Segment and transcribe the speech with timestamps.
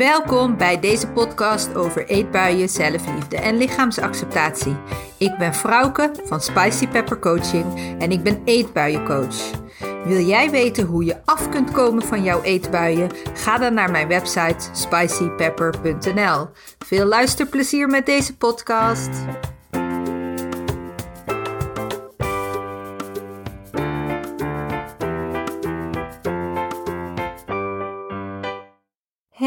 [0.00, 4.76] Welkom bij deze podcast over eetbuien, zelfliefde en lichaamsacceptatie.
[5.18, 9.50] Ik ben Frauke van Spicy Pepper Coaching en ik ben eetbuiencoach.
[10.04, 13.10] Wil jij weten hoe je af kunt komen van jouw eetbuien?
[13.34, 16.48] Ga dan naar mijn website spicypepper.nl.
[16.78, 19.10] Veel luisterplezier met deze podcast.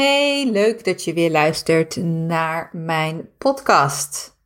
[0.04, 4.38] Hey, leuk dat je weer luistert naar mijn podcast.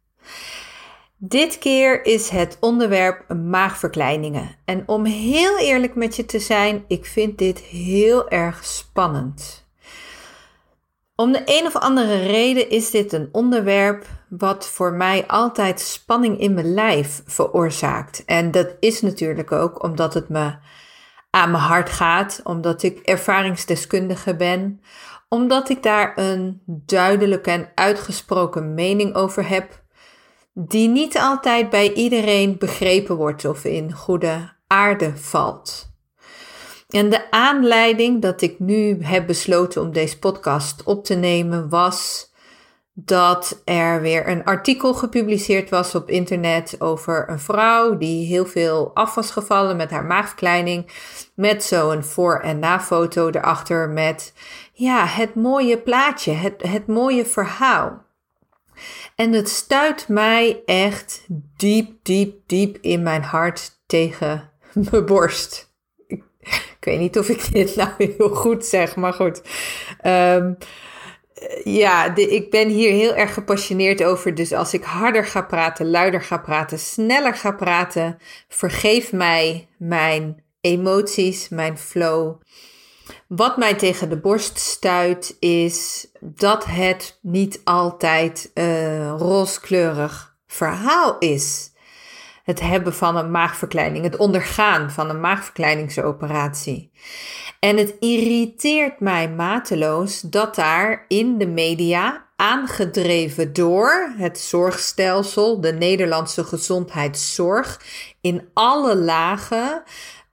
[1.18, 4.56] Dit keer is het onderwerp maagverkleiningen.
[4.66, 9.68] En om heel eerlijk met je te zijn, ik vind dit heel erg spannend.
[11.16, 16.40] Om de een of andere reden is dit een onderwerp wat voor mij altijd spanning
[16.40, 18.26] in mijn lijf veroorzaakt.
[18.26, 20.56] En dat is natuurlijk ook omdat het me
[21.30, 24.82] aan mijn hart gaat, omdat ik ervaringsdeskundige ben,
[25.30, 29.84] omdat ik daar een duidelijke en uitgesproken mening over heb,
[30.54, 35.96] die niet altijd bij iedereen begrepen wordt of in goede aarde valt.
[36.88, 42.32] En de aanleiding dat ik nu heb besloten om deze podcast op te nemen was
[43.00, 48.92] dat er weer een artikel gepubliceerd was op internet over een vrouw die heel veel
[48.94, 50.92] af was gevallen met haar maagverkleining.
[51.36, 54.34] Met zo'n voor- en na-foto erachter met
[54.78, 58.06] ja, het mooie plaatje, het, het mooie verhaal.
[59.16, 61.26] En het stuit mij echt
[61.58, 64.52] diep, diep, diep in mijn hart tegen
[64.90, 65.76] mijn borst.
[66.08, 66.24] Ik,
[66.80, 69.42] weet niet of ik dit nou heel goed zeg, maar goed.
[70.06, 70.58] Um,
[71.64, 74.36] ja, ik ben hier heel erg gepassioneerd over.
[74.36, 80.44] Dus als ik harder ga praten, luider ga praten, sneller ga praten, vergeef mij mijn
[80.62, 82.42] emoties, mijn flow.
[83.28, 91.72] Wat mij tegen de borst stuit is dat het niet altijd een rooskleurig verhaal is.
[92.44, 96.92] Het hebben van een maagverkleining, het ondergaan van een maagverkleiningsoperatie.
[97.60, 105.74] En het irriteert mij mateloos dat daar in de media, aangedreven door het zorgstelsel, de
[105.74, 107.82] Nederlandse gezondheidszorg,
[108.22, 109.84] in alle lagen,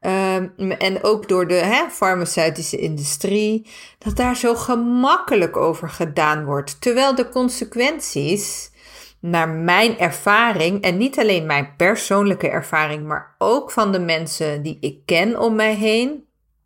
[0.07, 3.67] um, en ook door de farmaceutische industrie,
[3.99, 6.81] dat daar zo gemakkelijk over gedaan wordt.
[6.81, 8.73] Terwijl de consequenties,
[9.21, 14.77] naar mijn ervaring, en niet alleen mijn persoonlijke ervaring, maar ook van de mensen die
[14.81, 16.24] ik ken om mij heen,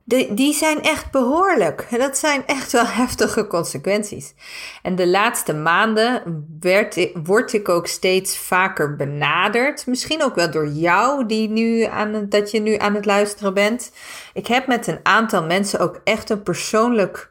[0.09, 1.87] die zijn echt behoorlijk.
[1.91, 4.35] Dat zijn echt wel heftige consequenties.
[4.83, 9.87] En de laatste maanden werd, word ik ook steeds vaker benaderd.
[9.87, 13.93] Misschien ook wel door jou, die nu aan, dat je nu aan het luisteren bent.
[14.33, 17.31] Ik heb met een aantal mensen ook echt een persoonlijk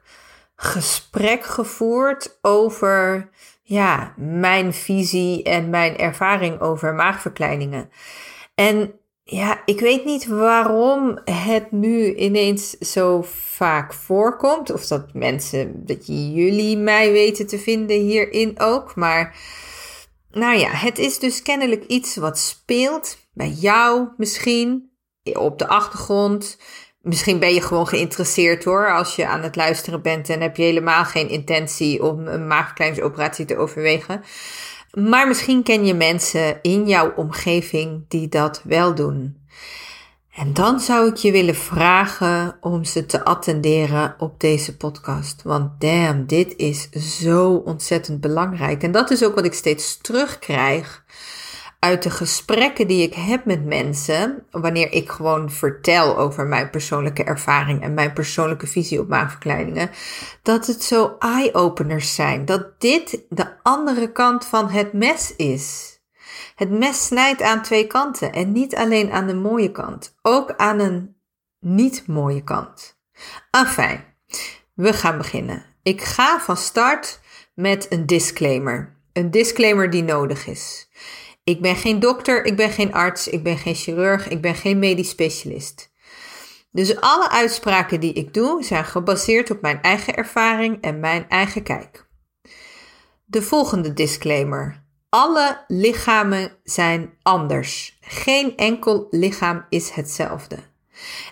[0.56, 3.30] gesprek gevoerd over
[3.62, 7.90] ja, mijn visie en mijn ervaring over maagverkleiningen.
[8.56, 9.00] En
[9.30, 14.72] ja, ik weet niet waarom het nu ineens zo vaak voorkomt.
[14.72, 18.96] Of dat mensen, dat jullie mij weten te vinden hierin ook.
[18.96, 19.38] Maar
[20.32, 24.92] nou ja, het is dus kennelijk iets wat speelt bij jou misschien
[25.34, 26.58] op de achtergrond.
[27.02, 30.64] Misschien ben je gewoon geïnteresseerd hoor, als je aan het luisteren bent en heb je
[30.64, 34.24] helemaal geen intentie om een maagverkleiningsoperatie te overwegen.
[34.92, 39.38] Maar misschien ken je mensen in jouw omgeving die dat wel doen.
[40.38, 45.42] En dan zou ik je willen vragen om ze te attenderen op deze podcast.
[45.44, 46.90] Want damn, dit is
[47.20, 48.84] zo ontzettend belangrijk.
[48.84, 51.04] En dat is ook wat ik steeds terugkrijg
[51.80, 57.24] uit de gesprekken die ik heb met mensen, wanneer ik gewoon vertel over mijn persoonlijke
[57.24, 59.90] ervaring en mijn persoonlijke visie op maagverkleiningen,
[60.42, 62.46] dat het zo eye-openers zijn.
[62.46, 65.96] Dat dit de andere kant van het mes is.
[66.56, 70.80] Het mes snijdt aan twee kanten en niet alleen aan de mooie kant, ook aan
[70.80, 71.16] een
[71.60, 73.00] niet mooie kant.
[73.52, 74.04] Afijn,
[74.74, 75.66] we gaan beginnen.
[75.84, 77.20] Ik ga van start
[77.54, 78.96] met een disclaimer.
[79.14, 80.87] Een disclaimer die nodig is.
[81.48, 84.80] Ik ben geen dokter, ik ben geen arts, ik ben geen chirurg, ik ben geen
[84.80, 85.92] medisch specialist.
[86.72, 91.64] Dus alle uitspraken die ik doe zijn gebaseerd op mijn eigen ervaring en mijn eigen
[91.64, 92.08] kijk.
[93.26, 94.84] De volgende disclaimer.
[95.10, 97.98] Alle lichamen zijn anders.
[98.02, 100.58] Geen enkel lichaam is hetzelfde.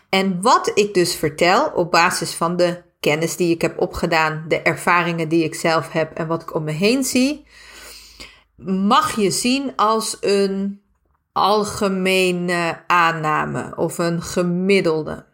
[0.10, 4.62] En wat ik dus vertel op basis van de kennis die ik heb opgedaan, de
[4.62, 7.46] ervaringen die ik zelf heb en wat ik om me heen zie,
[8.58, 10.82] mag je zien als een
[11.32, 15.26] algemene aanname of een gemiddelde.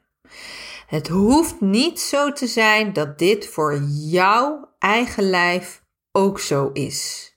[0.88, 7.32] Het hoeft niet zo te zijn dat dit voor jou eigen lijf ook zo is.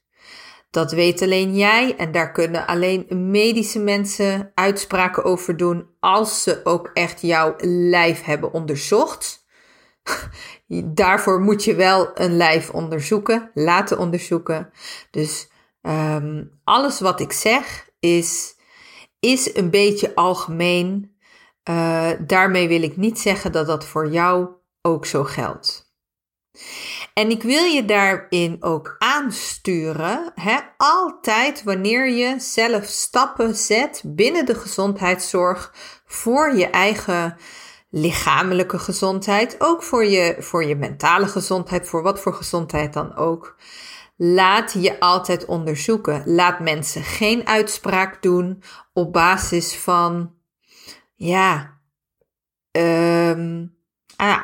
[0.71, 6.61] Dat weet alleen jij en daar kunnen alleen medische mensen uitspraken over doen als ze
[6.65, 9.47] ook echt jouw lijf hebben onderzocht.
[10.85, 14.71] Daarvoor moet je wel een lijf onderzoeken, laten onderzoeken.
[15.11, 15.49] Dus
[15.87, 18.55] um, alles wat ik zeg is,
[19.21, 21.17] is een beetje algemeen.
[21.71, 24.49] Uh, daarmee wil ik niet zeggen dat dat voor jou
[24.83, 25.93] ook zo geldt.
[27.15, 34.47] En ik wil je daarin ook aansturen, hè, altijd wanneer je zelf stappen zet binnen
[34.47, 35.75] de gezondheidszorg
[36.07, 37.37] voor je eigen
[37.91, 43.57] lichamelijke gezondheid, ook voor je, voor je mentale gezondheid, voor wat voor gezondheid dan ook.
[44.17, 46.23] Laat je altijd onderzoeken.
[46.27, 48.63] Laat mensen geen uitspraak doen
[48.93, 50.35] op basis van,
[51.15, 51.79] ja,
[52.71, 53.77] um,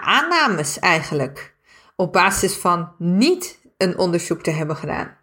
[0.03, 1.55] aannames eigenlijk
[1.97, 5.19] op basis van niet een onderzoek te hebben gedaan.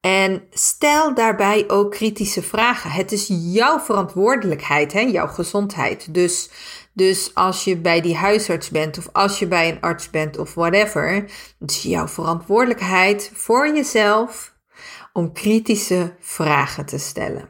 [0.00, 2.90] En stel daarbij ook kritische vragen.
[2.90, 6.14] Het is jouw verantwoordelijkheid, hè, jouw gezondheid.
[6.14, 6.50] Dus,
[7.00, 10.54] dus als je bij die huisarts bent of als je bij een arts bent of
[10.54, 11.12] whatever,
[11.58, 14.54] het is jouw verantwoordelijkheid voor jezelf
[15.12, 17.48] om kritische vragen te stellen.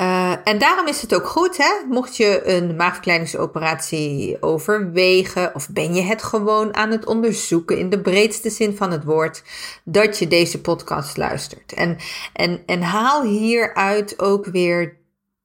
[0.00, 5.94] Uh, en daarom is het ook goed, hè, mocht je een maagverkleiningsoperatie overwegen, of ben
[5.94, 9.42] je het gewoon aan het onderzoeken in de breedste zin van het woord,
[9.84, 11.72] dat je deze podcast luistert.
[11.72, 11.96] En,
[12.32, 14.97] en, en haal hieruit ook weer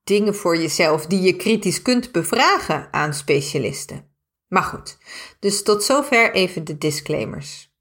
[0.04, 4.12] dingen voor jezelf die je kritisch kunt bevragen aan specialisten.
[4.48, 4.98] Maar goed,
[5.40, 7.72] dus tot zover even de disclaimers.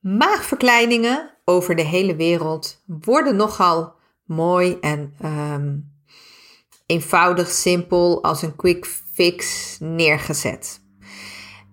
[0.00, 3.94] Maagverkleiningen over de hele wereld worden nogal
[4.24, 5.76] mooi en ehm,
[6.86, 10.80] eenvoudig, simpel als een quick fix neergezet.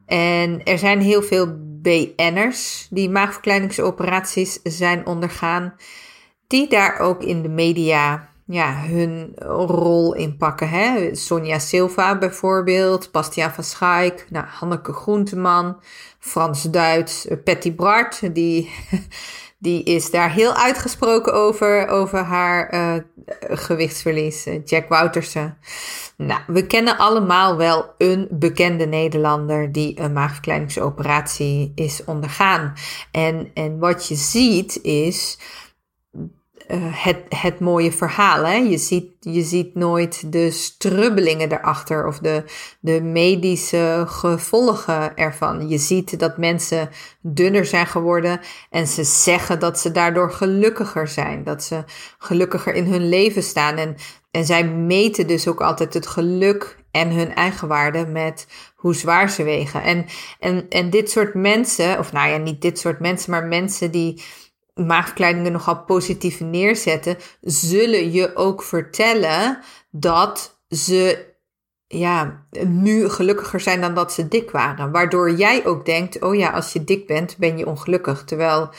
[0.05, 1.47] En er zijn heel veel
[1.81, 5.75] BN'ers die maagverkleiningsoperaties zijn ondergaan,
[6.47, 9.33] die daar ook in de media ja, hun
[9.67, 10.69] rol in pakken.
[10.69, 11.15] Hè?
[11.15, 15.81] Sonja Silva bijvoorbeeld, Bastiaan van Schaik, nou, Hanneke Groenteman,
[16.19, 18.69] Frans Duits, Patty Bart, die
[19.61, 22.93] die is daar heel uitgesproken over, over haar uh,
[23.39, 24.45] gewichtsverlies.
[24.45, 25.57] Eh, Jack Woutersen.
[26.17, 32.73] Nou, we kennen allemaal wel een bekende Nederlander die een maagverkleiningsoperatie is ondergaan.
[33.11, 35.37] En, en wat je ziet is
[36.71, 38.45] uh, het, het mooie verhaal.
[38.45, 38.55] Hè?
[38.55, 42.43] Je, ziet, je ziet nooit de strubbelingen erachter of de,
[42.79, 45.69] de medische gevolgen ervan.
[45.69, 46.89] Je ziet dat mensen
[47.21, 48.39] dunner zijn geworden
[48.69, 51.43] en ze zeggen dat ze daardoor gelukkiger zijn.
[51.43, 51.83] Dat ze
[52.17, 53.77] gelukkiger in hun leven staan.
[53.77, 53.95] En,
[54.31, 59.43] en zij meten dus ook altijd het geluk en hun eigenwaarde met hoe zwaar ze
[59.43, 59.83] wegen.
[59.83, 60.05] En,
[60.39, 64.23] en, en dit soort mensen, of nou ja, niet dit soort mensen, maar mensen die
[64.85, 69.59] maagverkleiningen nogal positief neerzetten, zullen je ook vertellen
[69.91, 71.27] dat ze
[71.87, 74.91] ja, nu gelukkiger zijn dan dat ze dik waren.
[74.91, 78.23] Waardoor jij ook denkt, oh ja, als je dik bent, ben je ongelukkig.
[78.23, 78.69] Terwijl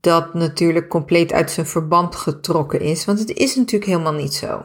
[0.00, 3.04] dat natuurlijk compleet uit zijn verband getrokken is.
[3.04, 4.64] Want het is natuurlijk helemaal niet zo.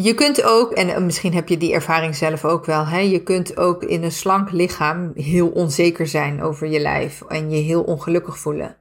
[0.00, 3.56] Je kunt ook, en misschien heb je die ervaring zelf ook wel, hè, je kunt
[3.56, 8.38] ook in een slank lichaam heel onzeker zijn over je lijf en je heel ongelukkig
[8.38, 8.76] voelen.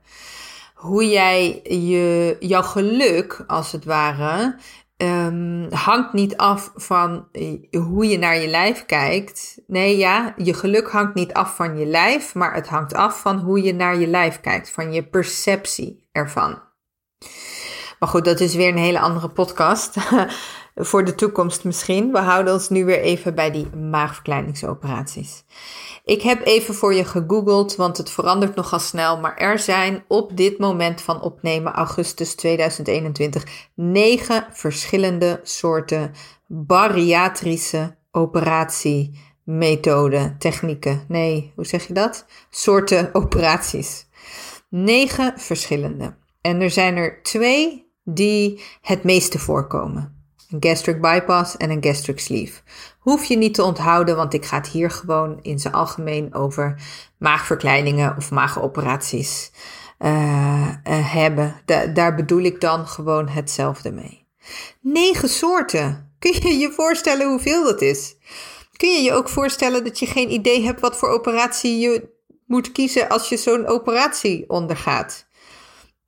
[0.74, 4.56] Hoe jij je, jouw geluk, als het ware,
[4.98, 7.28] um, hangt niet af van
[7.72, 9.62] hoe je naar je lijf kijkt.
[9.68, 13.38] Nee, ja, je geluk hangt niet af van je lijf, maar het hangt af van
[13.38, 16.62] hoe je naar je lijf kijkt, van je perceptie ervan.
[18.00, 19.96] Maar goed, dat is weer een hele andere podcast.
[20.78, 22.12] voor de toekomst misschien.
[22.12, 25.44] We houden ons nu weer even bij die maagverkleiningsoperaties.
[26.06, 29.20] Ik heb even voor je gegoogeld, want het verandert nogal snel.
[29.20, 33.44] Maar er zijn op dit moment van opnemen, augustus 2021,
[33.74, 36.12] negen verschillende soorten
[36.48, 41.04] bariatrische operatiemethoden, technieken.
[41.08, 42.26] Nee, hoe zeg je dat?
[42.50, 44.08] Soorten operaties.
[44.70, 46.16] Negen verschillende.
[46.42, 50.17] En er zijn er twee die het meeste voorkomen
[50.50, 52.62] een gastric bypass en een gastric sleeve.
[53.00, 56.82] Hoef je niet te onthouden, want ik ga het hier gewoon in zijn algemeen over
[57.18, 59.52] maagverkleiningen of maagoperaties
[60.00, 60.68] uh,
[61.12, 61.62] hebben.
[61.94, 64.26] daar bedoel ik dan gewoon hetzelfde mee.
[64.82, 66.16] Negen soorten.
[66.20, 68.16] Kun je je voorstellen hoeveel dat is?
[68.78, 72.10] Kun je je ook voorstellen dat je geen idee hebt wat voor operatie je
[72.46, 75.27] moet kiezen als je zo'n operatie ondergaat?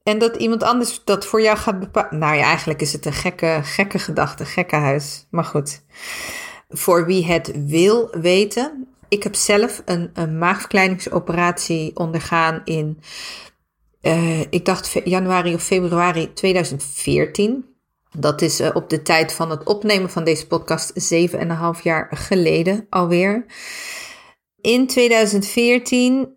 [0.04, 2.20] En dat iemand anders dat voor jou gaat bepalen.
[2.20, 5.28] Nou ja, eigenlijk is het een gekke, gekke gedachte, gekke huis.
[5.30, 5.82] Maar goed.
[6.70, 13.00] Voor wie het wil weten, ik heb zelf een, een maagverkleiningsoperatie ondergaan in,
[14.02, 17.66] uh, ik dacht januari of februari 2014.
[18.18, 21.56] Dat is uh, op de tijd van het opnemen van deze podcast zeven en een
[21.56, 23.46] half jaar geleden alweer.
[24.62, 26.36] In 2014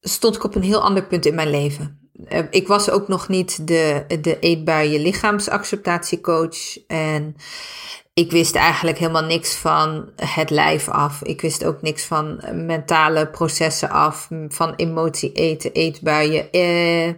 [0.00, 2.07] stond ik op een heel ander punt in mijn leven.
[2.32, 6.86] Uh, ik was ook nog niet de, de lichaamsacceptatiecoach.
[6.86, 7.36] En
[8.14, 11.22] ik wist eigenlijk helemaal niks van het lijf af.
[11.22, 16.50] Ik wist ook niks van mentale processen af, van emotie eten, eetbuien.
[16.50, 17.12] Eh,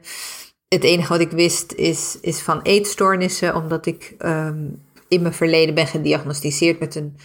[0.69, 5.75] het enige wat ik wist is, is van eetstoornissen, omdat ik um, in mijn verleden
[5.75, 7.17] ben gediagnosticeerd met een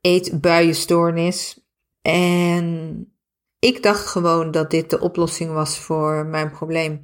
[0.00, 1.60] eetbuienstoornis.
[2.02, 3.06] En
[3.62, 7.00] ik dacht gewoon dat dit de oplossing was voor mijn probleem.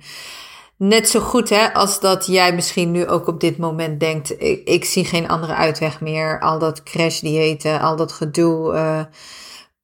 [0.76, 4.84] Net zo goed hè, als dat jij misschien nu ook op dit moment denkt: ik,
[4.84, 6.40] zie geen andere uitweg meer.
[6.40, 8.74] Al dat crashdiëten, al dat gedoe.
[8.74, 9.00] Uh,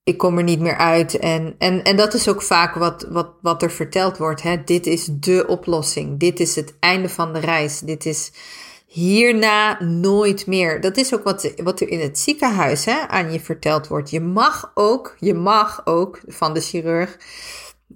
[0.05, 1.19] ik kom er niet meer uit.
[1.19, 4.43] En, en, en dat is ook vaak wat, wat, wat er verteld wordt.
[4.43, 4.65] Hè?
[4.65, 6.19] Dit is de oplossing.
[6.21, 7.79] Dit is het einde van de reis.
[7.79, 8.33] Dit is
[8.95, 10.81] hierna nooit meer.
[10.81, 14.11] Dat is ook wat, wat er in het ziekenhuis hè, aan je verteld wordt.
[14.11, 17.19] Je mag ook, je mag ook van de chirurg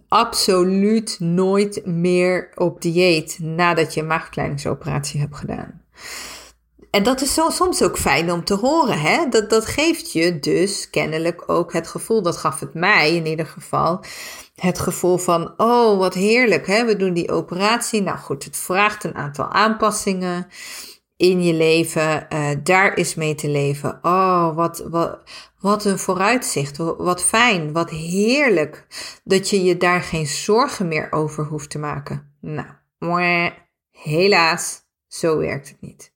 [0.09, 4.07] absoluut nooit meer op dieet nadat je een
[5.19, 5.83] hebt gedaan.
[6.91, 9.01] En dat is zo, soms ook fijn om te horen.
[9.01, 9.29] Hè?
[9.29, 13.47] Dat, dat geeft je dus kennelijk ook het gevoel, dat gaf het mij in ieder
[13.47, 14.05] geval,
[14.61, 16.85] het gevoel van, oh wat heerlijk, hè?
[16.85, 18.03] we doen die operatie.
[18.03, 20.47] Nou goed, het vraagt een aantal aanpassingen
[21.17, 22.27] in je leven.
[22.33, 23.99] Uh, daar is mee te leven.
[24.03, 25.19] Oh, wat, wat,
[25.61, 26.77] wat een vooruitzicht.
[26.77, 27.73] Wat fijn.
[27.73, 28.87] Wat heerlijk.
[29.25, 32.37] Dat je je daar geen zorgen meer over hoeft te maken.
[32.41, 33.53] Nou,
[33.91, 36.13] helaas, zo werkt het niet.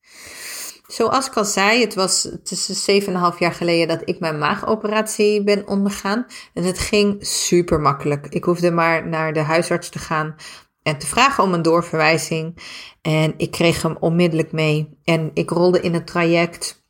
[0.93, 5.67] Zoals ik al zei, het was tussen 7,5 jaar geleden dat ik mijn maagoperatie ben
[5.67, 6.27] ondergaan.
[6.55, 8.27] En het ging super makkelijk.
[8.27, 10.35] Ik hoefde maar naar de huisarts te gaan
[10.83, 12.59] en te vragen om een doorverwijzing.
[13.03, 14.99] En ik kreeg hem onmiddellijk mee.
[15.05, 16.85] En ik rolde in het traject.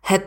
[0.00, 0.24] Het,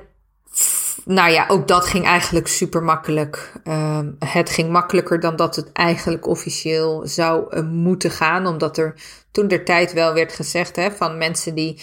[1.06, 3.52] nou ja, ook dat ging eigenlijk super makkelijk.
[3.64, 8.48] Um, het ging makkelijker dan dat het eigenlijk officieel zou uh, moeten gaan.
[8.48, 8.94] Omdat er
[9.32, 11.82] toen der tijd wel werd gezegd hè, van mensen die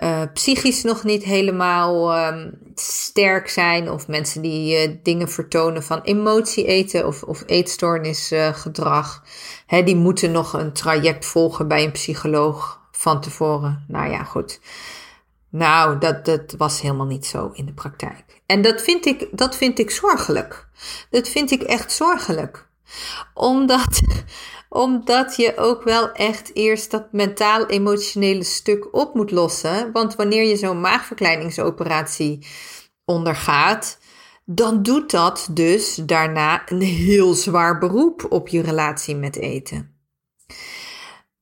[0.00, 3.90] uh, psychisch nog niet helemaal um, sterk zijn.
[3.90, 9.24] Of mensen die uh, dingen vertonen van emotie eten of, of eetstoornisgedrag.
[9.68, 13.84] Uh, die moeten nog een traject volgen bij een psycholoog van tevoren.
[13.88, 14.60] Nou ja, goed.
[15.50, 18.40] Nou, dat, dat was helemaal niet zo in de praktijk.
[18.46, 20.68] En dat vind ik, dat vind ik zorgelijk.
[21.10, 22.68] Dat vind ik echt zorgelijk.
[23.34, 24.00] Omdat
[24.72, 29.92] omdat je ook wel echt eerst dat mentaal-emotionele stuk op moet lossen.
[29.92, 32.46] Want wanneer je zo'n maagverkleiningsoperatie
[33.04, 33.98] ondergaat,
[34.44, 39.98] dan doet dat dus daarna een heel zwaar beroep op je relatie met eten.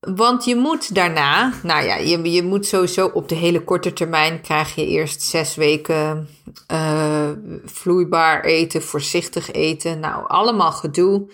[0.01, 4.41] Want je moet daarna, nou ja, je, je moet sowieso op de hele korte termijn
[4.41, 6.29] krijg je eerst zes weken
[6.73, 7.31] uh,
[7.65, 10.01] vloeibaar eten, voorzichtig eten.
[10.01, 11.27] Nou, allemaal gedoe.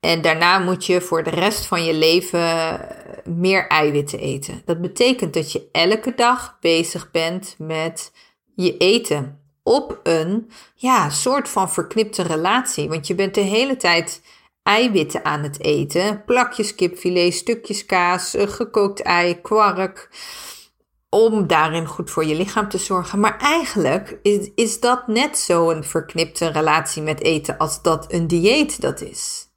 [0.00, 2.80] En daarna moet je voor de rest van je leven
[3.24, 4.62] meer eiwitten eten.
[4.64, 8.12] Dat betekent dat je elke dag bezig bent met
[8.54, 9.40] je eten.
[9.62, 12.88] Op een ja, soort van verknipte relatie.
[12.88, 14.22] Want je bent de hele tijd
[14.62, 16.24] eiwitten aan het eten.
[16.24, 20.10] Plakjes kipfilet, stukjes kaas, gekookt ei, kwark.
[21.10, 23.20] Om daarin goed voor je lichaam te zorgen.
[23.20, 28.80] Maar eigenlijk is, is dat net zo'n verknipte relatie met eten als dat een dieet
[28.80, 29.47] dat is.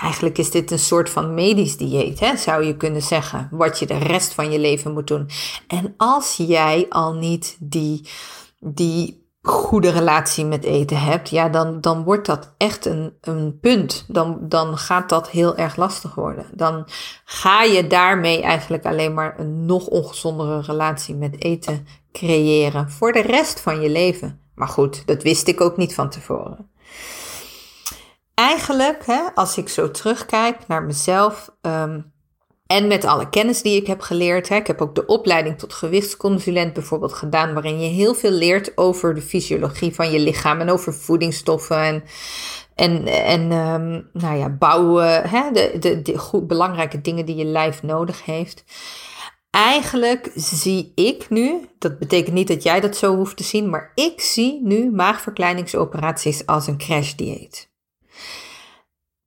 [0.00, 3.48] Eigenlijk is dit een soort van medisch dieet, hè, zou je kunnen zeggen.
[3.50, 5.28] Wat je de rest van je leven moet doen.
[5.66, 8.08] En als jij al niet die,
[8.58, 14.04] die goede relatie met eten hebt, ja, dan, dan wordt dat echt een, een punt.
[14.08, 16.46] Dan, dan gaat dat heel erg lastig worden.
[16.54, 16.88] Dan
[17.24, 23.22] ga je daarmee eigenlijk alleen maar een nog ongezondere relatie met eten creëren voor de
[23.22, 24.40] rest van je leven.
[24.54, 26.70] Maar goed, dat wist ik ook niet van tevoren
[28.40, 32.12] eigenlijk, hè, als ik zo terugkijk naar mezelf um,
[32.66, 35.72] en met alle kennis die ik heb geleerd, hè, ik heb ook de opleiding tot
[35.72, 40.70] gewichtsconsulent bijvoorbeeld gedaan, waarin je heel veel leert over de fysiologie van je lichaam en
[40.70, 42.02] over voedingsstoffen en,
[42.74, 47.44] en, en um, nou ja, bouwen, hè, de, de, de goed, belangrijke dingen die je
[47.44, 48.64] lijf nodig heeft.
[49.50, 53.92] Eigenlijk zie ik nu, dat betekent niet dat jij dat zo hoeft te zien, maar
[53.94, 57.69] ik zie nu maagverkleiningsoperaties als een crashdieet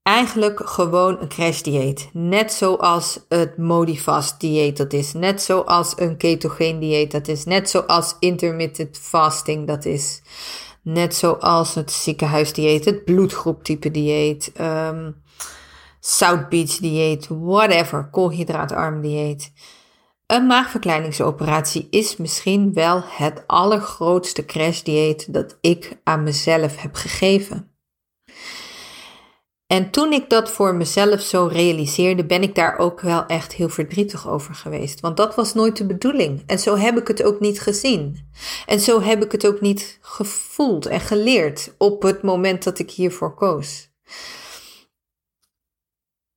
[0.03, 2.09] eigenlijk gewoon een crashdieet.
[2.13, 5.13] Net zoals het Modifast dieet dat is.
[5.13, 7.45] Net zoals een ketogeen dieet dat is.
[7.45, 10.21] Net zoals intermittent fasting dat is.
[10.81, 15.21] Net zoals het ziekenhuisdieet, het bloedgroeptype dieet, um,
[15.99, 19.53] South Beach dieet, whatever, koolhydraatarm dieet.
[20.25, 27.72] Een maagverkleiningsoperatie is misschien wel het allergrootste crashdieet dat ik aan mezelf heb gegeven.
[29.67, 33.69] En toen ik dat voor mezelf zo realiseerde, ben ik daar ook wel echt heel
[33.69, 34.99] verdrietig over geweest.
[34.99, 36.43] Want dat was nooit de bedoeling.
[36.45, 38.29] En zo heb ik het ook niet gezien.
[38.65, 42.91] En zo heb ik het ook niet gevoeld en geleerd op het moment dat ik
[42.91, 43.91] hiervoor koos.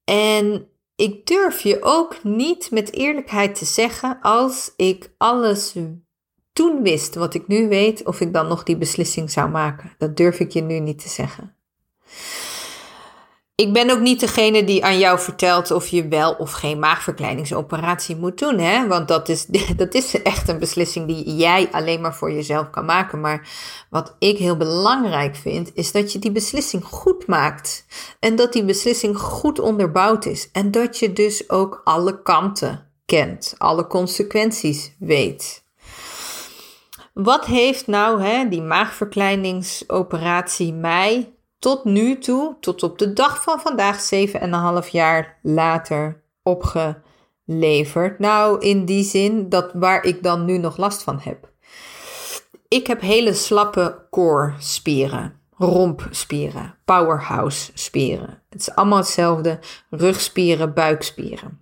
[0.05, 5.75] En ik durf je ook niet met eerlijkheid te zeggen, als ik alles
[6.53, 9.95] toen wist wat ik nu weet, of ik dan nog die beslissing zou maken.
[9.99, 11.57] Dat durf ik je nu niet te zeggen.
[13.57, 18.17] Ik ben ook niet degene die aan jou vertelt of je wel of geen maagverkleiningsoperatie
[18.17, 18.59] moet doen.
[18.59, 18.87] Hè?
[18.87, 19.47] Want dat is,
[19.77, 23.21] dat is echt een beslissing die jij alleen maar voor jezelf kan maken.
[23.21, 23.49] Maar
[23.91, 27.87] wat ik heel belangrijk vind, is dat je die beslissing goed maakt.
[28.21, 30.49] En dat die beslissing goed onderbouwd is.
[30.53, 35.65] En dat je dus ook alle kanten kent, alle consequenties weet.
[37.13, 41.36] Wat heeft nou hè, die maagverkleiningsoperatie mij
[41.67, 44.11] tot nu toe, tot op de dag van vandaag,
[44.85, 48.19] 7,5 jaar later, opgeleverd?
[48.19, 51.51] Nou, in die zin dat waar ik dan nu nog last van heb.
[52.69, 58.43] Ik heb hele slappe core-spieren, rompspieren, powerhouse spieren.
[58.49, 59.59] Het is allemaal hetzelfde,
[59.91, 61.61] rugspieren, buikspieren.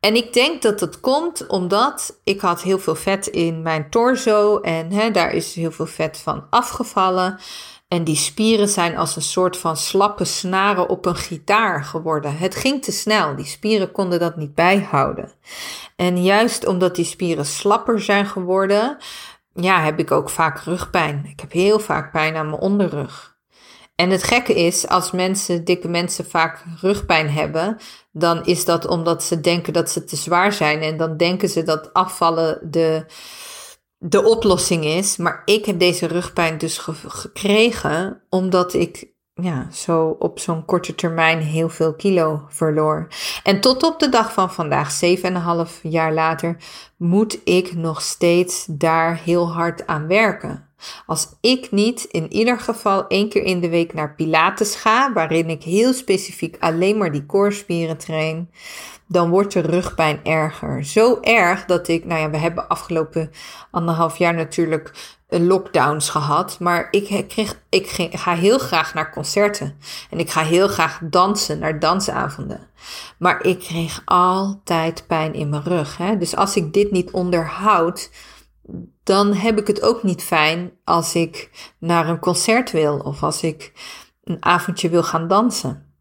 [0.00, 4.60] En ik denk dat dat komt omdat ik had heel veel vet in mijn torso
[4.60, 7.38] en hè, daar is heel veel vet van afgevallen.
[7.92, 12.36] En die spieren zijn als een soort van slappe snaren op een gitaar geworden.
[12.36, 15.32] Het ging te snel, die spieren konden dat niet bijhouden.
[15.96, 18.96] En juist omdat die spieren slapper zijn geworden,
[19.54, 21.26] ja, heb ik ook vaak rugpijn.
[21.28, 23.36] Ik heb heel vaak pijn aan mijn onderrug.
[23.94, 27.76] En het gekke is, als mensen, dikke mensen vaak rugpijn hebben,
[28.12, 30.80] dan is dat omdat ze denken dat ze te zwaar zijn.
[30.80, 33.04] En dan denken ze dat afvallen de,
[34.04, 35.16] de oplossing is.
[35.16, 41.40] Maar ik heb deze rugpijn dus gekregen omdat ik ja, zo op zo'n korte termijn
[41.40, 43.08] heel veel kilo verloor.
[43.42, 45.00] En tot op de dag van vandaag,
[45.74, 46.56] 7,5 jaar later,
[46.96, 50.71] moet ik nog steeds daar heel hard aan werken.
[51.06, 55.50] Als ik niet in ieder geval één keer in de week naar Pilates ga, waarin
[55.50, 58.50] ik heel specifiek alleen maar die koorspieren train,
[59.06, 60.84] dan wordt de rugpijn erger.
[60.84, 63.30] Zo erg dat ik, nou ja, we hebben afgelopen
[63.70, 64.92] anderhalf jaar natuurlijk
[65.28, 66.56] lockdowns gehad.
[66.60, 69.76] Maar ik, kreeg, ik ga heel graag naar concerten.
[70.10, 72.68] En ik ga heel graag dansen, naar dansavonden.
[73.18, 75.96] Maar ik kreeg altijd pijn in mijn rug.
[75.96, 76.18] Hè?
[76.18, 78.10] Dus als ik dit niet onderhoud,
[79.04, 83.42] dan heb ik het ook niet fijn als ik naar een concert wil of als
[83.42, 83.72] ik
[84.24, 85.92] een avondje wil gaan dansen.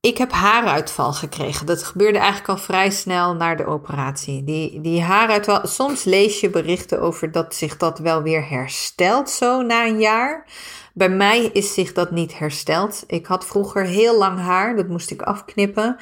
[0.00, 1.66] Ik heb haaruitval gekregen.
[1.66, 4.44] Dat gebeurde eigenlijk al vrij snel na de operatie.
[4.44, 5.66] Die, die haaruitval.
[5.66, 10.46] Soms lees je berichten over dat zich dat wel weer herstelt zo na een jaar.
[10.94, 13.04] Bij mij is zich dat niet hersteld.
[13.06, 14.76] Ik had vroeger heel lang haar.
[14.76, 15.96] Dat moest ik afknippen.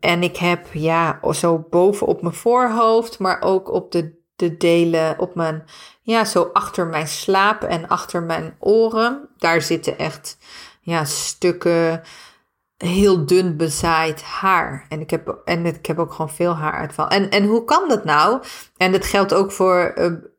[0.00, 5.18] En ik heb ja, zo boven op mijn voorhoofd, maar ook op de, de delen
[5.18, 5.64] op mijn,
[6.02, 9.28] ja, zo achter mijn slaap en achter mijn oren.
[9.38, 10.38] Daar zitten echt
[10.80, 12.02] ja, stukken
[12.76, 14.86] heel dun bezaaid haar.
[14.88, 17.08] En ik heb, en ik heb ook gewoon veel haaruitval.
[17.08, 18.42] En, en hoe kan dat nou?
[18.76, 19.94] En dat geldt ook voor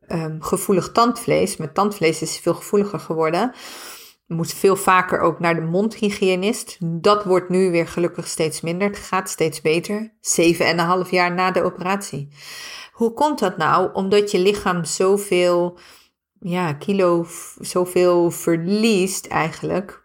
[0.08, 1.58] uh, gevoelig tandvlees.
[1.58, 3.54] Met tandvlees is veel gevoeliger geworden.
[4.28, 6.78] Moet veel vaker ook naar de mondhygiënist.
[6.80, 8.88] Dat wordt nu weer gelukkig steeds minder.
[8.88, 10.14] Het gaat steeds beter.
[10.22, 12.30] Zeven en een half jaar na de operatie.
[12.96, 13.90] Hoe komt dat nou?
[13.94, 15.78] Omdat je lichaam zoveel
[16.40, 17.26] ja, kilo,
[17.60, 20.04] zoveel verliest eigenlijk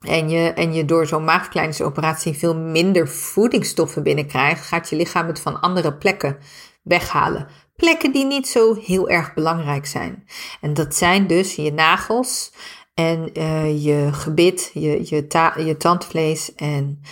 [0.00, 5.40] en je, en je door zo'n maagverkleiningsoperatie veel minder voedingsstoffen binnenkrijgt, gaat je lichaam het
[5.40, 6.38] van andere plekken
[6.82, 7.46] weghalen.
[7.76, 10.26] Plekken die niet zo heel erg belangrijk zijn.
[10.60, 12.52] En dat zijn dus je nagels
[12.94, 15.26] en uh, je gebit, je, je,
[15.64, 17.02] je tandvlees en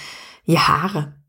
[0.43, 1.27] je haren.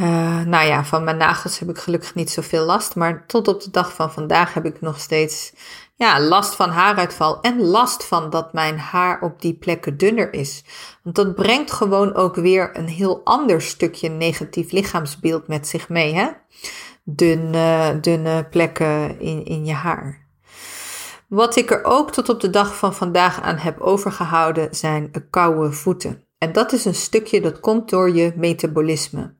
[0.00, 3.62] Uh, nou ja, van mijn nagels heb ik gelukkig niet zoveel last, maar tot op
[3.62, 5.52] de dag van vandaag heb ik nog steeds
[5.94, 10.64] ja, last van haaruitval en last van dat mijn haar op die plekken dunner is.
[11.02, 16.14] Want dat brengt gewoon ook weer een heel ander stukje negatief lichaamsbeeld met zich mee,
[16.14, 16.28] hè?
[17.04, 20.26] Dunne, dunne plekken in, in je haar.
[21.28, 25.72] Wat ik er ook tot op de dag van vandaag aan heb overgehouden zijn koude
[25.72, 26.24] voeten.
[26.38, 29.38] En dat is een stukje dat komt door je metabolisme.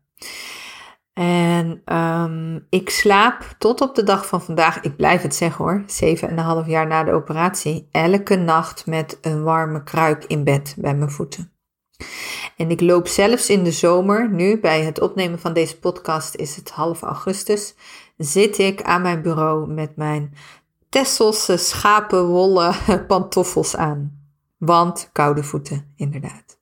[1.12, 5.82] En ehm, ik slaap tot op de dag van vandaag, ik blijf het zeggen hoor,
[5.86, 10.44] zeven en een half jaar na de operatie, elke nacht met een warme kruik in
[10.44, 11.52] bed bij mijn voeten.
[12.56, 16.56] En ik loop zelfs in de zomer, nu bij het opnemen van deze podcast is
[16.56, 17.74] het half augustus,
[18.16, 20.34] zit ik aan mijn bureau met mijn
[20.88, 22.74] Tesselse schapenwolle
[23.08, 24.18] pantoffels aan.
[24.58, 26.58] Want koude voeten, inderdaad.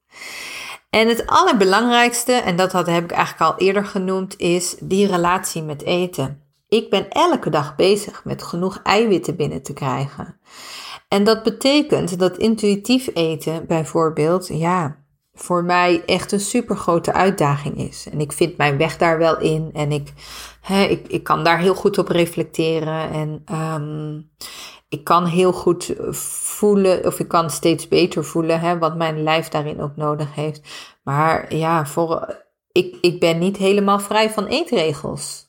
[0.91, 5.63] En het allerbelangrijkste, en dat had, heb ik eigenlijk al eerder genoemd, is die relatie
[5.63, 6.43] met eten.
[6.69, 10.41] Ik ben elke dag bezig met genoeg eiwitten binnen te krijgen.
[11.09, 14.97] En dat betekent dat intuïtief eten bijvoorbeeld, ja,
[15.35, 18.09] voor mij echt een super grote uitdaging is.
[18.13, 20.13] En ik vind mijn weg daar wel in en ik,
[20.61, 23.11] hè, ik, ik kan daar heel goed op reflecteren.
[23.11, 24.31] En um,
[24.89, 29.49] ik kan heel goed voelen, of ik kan steeds beter voelen, hè, wat mijn lijf
[29.49, 30.61] daarin ook nodig heeft.
[31.03, 35.47] Maar ja, voor, ik, ik ben niet helemaal vrij van eetregels.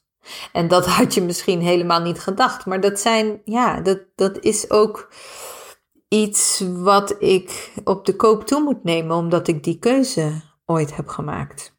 [0.52, 2.66] En dat had je misschien helemaal niet gedacht.
[2.66, 5.12] Maar dat zijn, ja, dat, dat is ook
[6.08, 11.08] iets wat ik op de koop toe moet nemen, omdat ik die keuze ooit heb
[11.08, 11.78] gemaakt.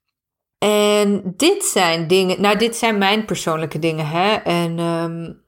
[0.59, 4.35] En dit zijn dingen, nou, dit zijn mijn persoonlijke dingen, hè.
[4.35, 5.43] En um,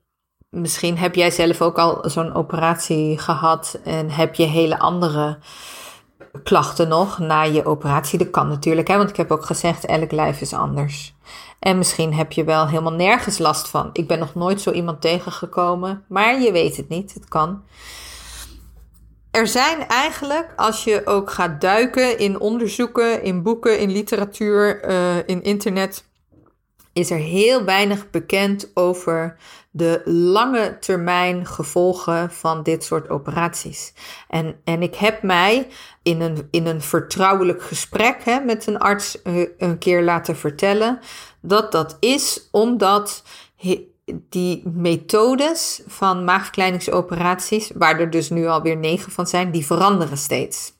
[0.53, 5.39] misschien heb jij zelf ook al zo'n operatie gehad en heb je hele andere
[6.43, 8.19] klachten nog na je operatie.
[8.19, 11.15] Dat kan natuurlijk, hè, want ik heb ook gezegd, elk lijf is anders.
[11.59, 13.91] En misschien heb je wel helemaal nergens last van.
[13.93, 17.15] Ik ben nog nooit zo iemand tegengekomen, maar je weet het niet.
[17.15, 17.63] Het kan.
[19.31, 25.17] Er zijn eigenlijk, als je ook gaat duiken in onderzoeken, in boeken, in literatuur, uh,
[25.27, 26.05] in internet,
[26.93, 29.37] is er heel weinig bekend over
[29.75, 33.93] de lange termijn gevolgen van dit soort operaties.
[34.29, 35.69] En, en ik heb mij
[36.03, 40.99] in een, in een vertrouwelijk gesprek hè, met een arts uh, een keer laten vertellen
[41.41, 43.23] dat dat is omdat
[44.29, 50.73] die methodes van maagverkleiningsoperaties, waar er dus nu alweer negen van zijn, die veranderen steeds.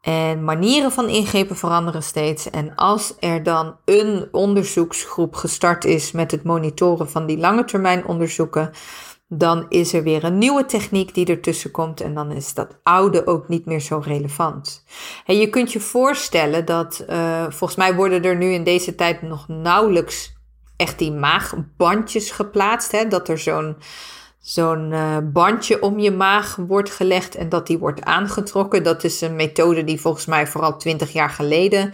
[0.00, 2.50] En manieren van ingrepen veranderen steeds.
[2.50, 8.06] En als er dan een onderzoeksgroep gestart is met het monitoren van die lange termijn
[8.06, 8.70] onderzoeken,
[9.28, 13.26] dan is er weer een nieuwe techniek die ertussen komt en dan is dat oude
[13.26, 14.84] ook niet meer zo relevant.
[15.26, 19.22] En je kunt je voorstellen dat, uh, volgens mij worden er nu in deze tijd
[19.22, 20.32] nog nauwelijks
[20.76, 22.92] echt die maagbandjes geplaatst.
[22.92, 23.08] Hè?
[23.08, 23.76] Dat er zo'n
[24.40, 28.82] zo'n uh, bandje om je maag wordt gelegd en dat die wordt aangetrokken.
[28.82, 31.92] Dat is een methode die volgens mij vooral 20 jaar geleden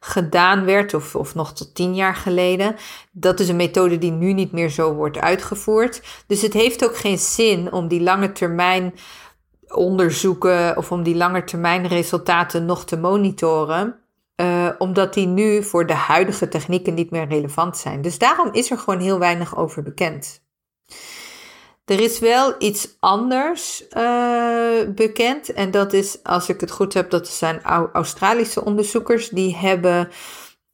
[0.00, 2.76] gedaan werd, of, of nog tot 10 jaar geleden.
[3.12, 6.02] Dat is een methode die nu niet meer zo wordt uitgevoerd.
[6.26, 8.94] Dus het heeft ook geen zin om die lange termijn
[9.68, 13.96] onderzoeken of om die lange termijn resultaten nog te monitoren.
[14.40, 18.02] Uh, omdat die nu voor de huidige technieken niet meer relevant zijn.
[18.02, 20.46] Dus daarom is er gewoon heel weinig over bekend.
[21.88, 25.52] Er is wel iets anders uh, bekend.
[25.52, 29.28] En dat is, als ik het goed heb, dat zijn Australische onderzoekers.
[29.28, 30.08] Die hebben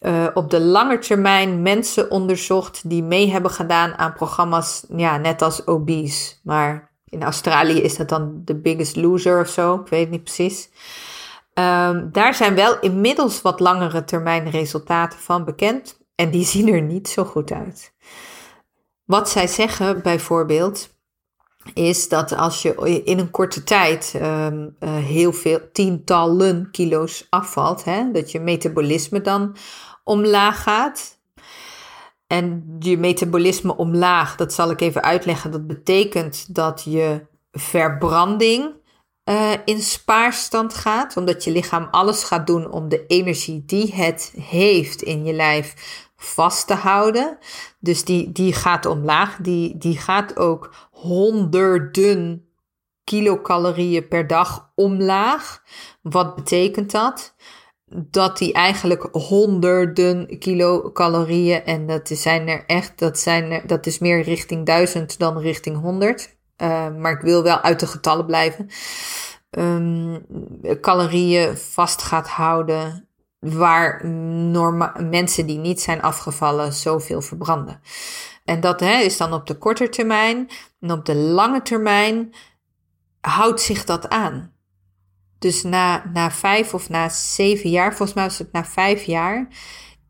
[0.00, 5.42] uh, op de lange termijn mensen onderzocht die mee hebben gedaan aan programma's, ja, net
[5.42, 6.34] als obese.
[6.42, 9.74] Maar in Australië is dat dan The Biggest Loser of zo.
[9.74, 10.70] Ik weet het niet precies.
[11.54, 15.98] Um, daar zijn wel inmiddels wat langere termijn resultaten van bekend.
[16.14, 17.92] En die zien er niet zo goed uit.
[19.04, 20.93] Wat zij zeggen bijvoorbeeld
[21.74, 27.84] is dat als je in een korte tijd um, uh, heel veel tientallen kilo's afvalt,
[27.84, 29.56] hè, dat je metabolisme dan
[30.04, 31.18] omlaag gaat.
[32.26, 35.50] En je metabolisme omlaag, dat zal ik even uitleggen.
[35.50, 38.72] Dat betekent dat je verbranding
[39.24, 44.32] uh, in spaarstand gaat, omdat je lichaam alles gaat doen om de energie die het
[44.36, 45.74] heeft in je lijf
[46.24, 47.38] vast te houden.
[47.80, 49.36] Dus die, die gaat omlaag.
[49.36, 52.48] Die, die gaat ook honderden
[53.04, 55.62] kilocalorieën per dag omlaag.
[56.02, 57.34] Wat betekent dat?
[57.86, 63.98] Dat die eigenlijk honderden kilocalorieën, en dat zijn er echt, dat, zijn er, dat is
[63.98, 66.36] meer richting duizend dan richting honderd.
[66.62, 68.68] Uh, maar ik wil wel uit de getallen blijven.
[69.50, 70.26] Um,
[70.80, 73.03] calorieën vast gaat houden
[73.44, 77.80] waar norma- mensen die niet zijn afgevallen zoveel verbranden.
[78.44, 80.48] En dat hè, is dan op de korte termijn.
[80.80, 82.34] En op de lange termijn
[83.20, 84.52] houdt zich dat aan.
[85.38, 89.48] Dus na, na vijf of na zeven jaar, volgens mij was het na vijf jaar,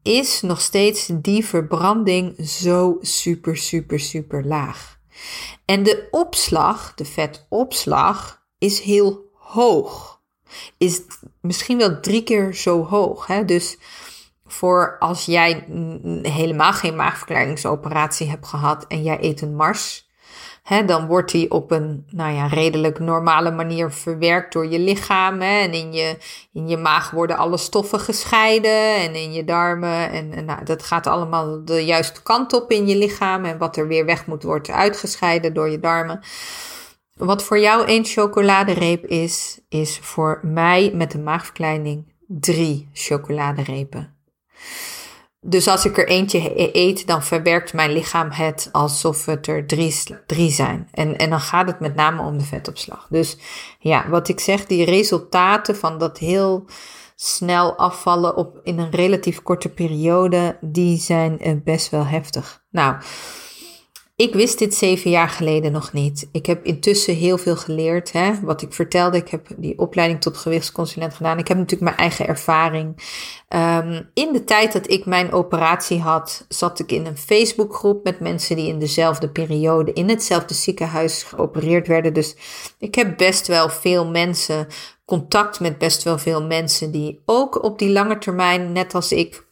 [0.03, 4.99] is nog steeds die verbranding zo super, super, super laag.
[5.64, 10.13] En de opslag, de vetopslag, is heel hoog.
[10.79, 11.03] Is
[11.40, 13.27] misschien wel drie keer zo hoog.
[13.27, 13.45] Hè?
[13.45, 13.79] Dus
[14.47, 15.64] voor als jij
[16.23, 20.05] helemaal geen maagverkleiningsoperatie hebt gehad en jij eet een mars.
[20.64, 25.40] Hè, dan wordt die op een nou ja, redelijk normale manier verwerkt door je lichaam.
[25.40, 26.17] Hè, en in je,
[26.53, 30.11] in je maag worden alle stoffen gescheiden en in je darmen.
[30.11, 33.45] En, en nou, dat gaat allemaal de juiste kant op in je lichaam.
[33.45, 36.21] En wat er weer weg moet, wordt uitgescheiden door je darmen.
[37.14, 44.16] Wat voor jou één chocoladereep is, is voor mij met een maagverkleining drie chocoladerepen.
[45.40, 49.94] Dus als ik er eentje eet, dan verwerkt mijn lichaam het alsof het er drie,
[50.27, 50.88] drie zijn.
[50.90, 53.07] En, en dan gaat het met name om de vetopslag.
[53.11, 53.37] Dus
[53.79, 56.64] ja, wat ik zeg, die resultaten van dat heel
[57.16, 62.64] snel afvallen op in een relatief korte periode, die zijn eh, best wel heftig.
[62.70, 62.96] Nou,
[64.16, 66.29] ik wist dit zeven jaar geleden nog niet.
[66.33, 68.12] Ik heb intussen heel veel geleerd.
[68.12, 68.40] Hè?
[68.40, 71.38] Wat ik vertelde, ik heb die opleiding tot gewichtsconsulent gedaan.
[71.38, 73.03] Ik heb natuurlijk mijn eigen ervaring.
[73.48, 78.20] Ehm, in de tijd dat ik mijn operatie had, zat ik in een Facebookgroep met
[78.20, 82.12] mensen die in dezelfde periode in hetzelfde ziekenhuis geopereerd werden.
[82.12, 82.37] Dus
[82.79, 84.66] ik heb best wel veel mensen,
[85.05, 89.43] contact met best wel veel mensen die ook op die lange termijn, net als ik,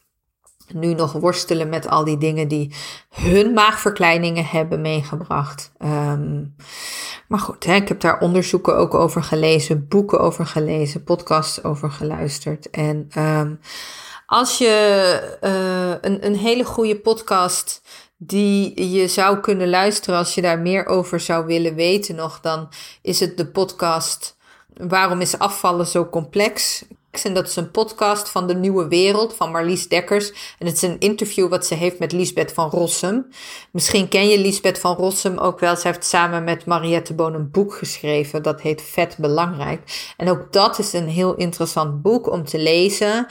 [0.74, 2.74] nu nog worstelen met al die dingen die
[3.08, 5.72] hun maagverkleiningen hebben meegebracht.
[5.78, 6.44] Ehm,
[7.28, 11.90] maar goed, hè, ik heb daar onderzoeken ook over gelezen, boeken over gelezen, podcasts over
[11.90, 12.70] geluisterd.
[12.70, 13.60] En um,
[14.26, 17.82] als je uh, een, een hele goede podcast
[18.16, 22.68] die je zou kunnen luisteren als je daar meer over zou willen weten nog, dan
[23.02, 24.36] is het de podcast
[24.74, 26.84] Waarom is afvallen zo complex?
[27.12, 30.56] En dat is een podcast van de Nieuwe Wereld van Marlies Dekkers.
[30.58, 33.26] En het is een interview wat ze heeft met Liesbeth van Rossum.
[33.70, 35.76] Misschien ken je Liesbeth van Rossum ook wel.
[35.76, 38.42] Ze heeft samen met Mariette Boon een boek geschreven.
[38.42, 40.12] Dat heet Vet Belangrijk.
[40.16, 43.26] En ook dat is een heel interessant boek om te lezen.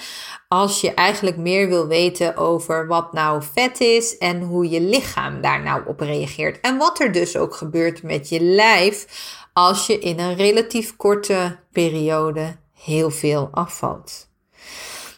[0.48, 5.42] Als je eigenlijk meer wil weten over wat nou vet is en hoe je lichaam
[5.42, 6.60] daar nou op reageert.
[6.60, 9.06] En wat er dus ook gebeurt met je lijf
[9.54, 14.30] als je in een relatief korte periode heel veel afvalt.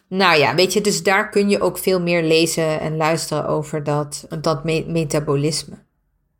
[0.07, 3.83] Nou ja, weet je, dus daar kun je ook veel meer lezen en luisteren over
[3.83, 5.75] dat, dat metabolisme.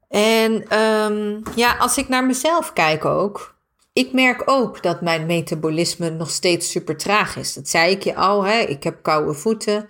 [0.09, 3.55] En um, ja, als ik naar mezelf kijk ook,
[3.93, 7.53] ik merk ook dat mijn metabolisme nog steeds super traag is.
[7.53, 8.59] Dat zei ik je al, hè?
[8.59, 9.89] ik heb koude voeten.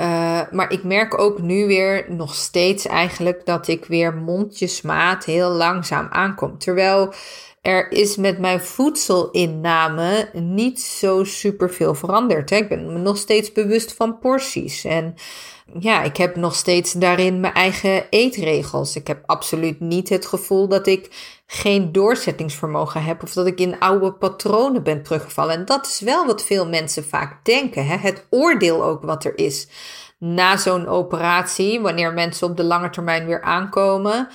[0.00, 5.50] Uh, maar ik merk ook nu weer nog steeds eigenlijk dat ik weer mondjesmaat heel
[5.50, 6.58] langzaam aankom.
[6.58, 7.12] Terwijl
[7.66, 12.50] er is met mijn voedselinname niet zo super veel veranderd.
[12.50, 12.56] Hè?
[12.56, 14.84] Ik ben me nog steeds bewust van porties.
[14.84, 15.14] En
[15.78, 18.96] ja, ik heb nog steeds daarin mijn eigen eetregels.
[18.96, 23.78] Ik heb absoluut niet het gevoel dat ik geen doorzettingsvermogen heb of dat ik in
[23.78, 25.54] oude patronen ben teruggevallen.
[25.54, 27.86] En dat is wel wat veel mensen vaak denken.
[27.86, 27.96] Hè?
[27.96, 29.68] Het oordeel ook wat er is
[30.18, 34.28] na zo'n operatie, wanneer mensen op de lange termijn weer aankomen